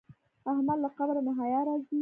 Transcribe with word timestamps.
احمد 0.51 0.77
له 0.83 0.89
قبره 0.97 1.19
مې 1.25 1.31
حیا 1.39 1.59
راځي. 1.67 1.87